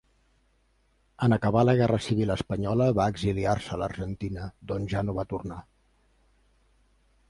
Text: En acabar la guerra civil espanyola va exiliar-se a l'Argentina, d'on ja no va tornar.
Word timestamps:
En 1.27 1.35
acabar 1.37 1.63
la 1.67 1.75
guerra 1.81 1.99
civil 2.07 2.33
espanyola 2.37 2.89
va 3.01 3.07
exiliar-se 3.15 3.77
a 3.77 3.81
l'Argentina, 3.83 4.51
d'on 4.73 4.93
ja 4.97 5.09
no 5.09 5.21
va 5.23 5.31
tornar. 5.37 5.63